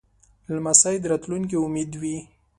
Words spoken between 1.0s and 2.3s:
د راتلونکې امید وي.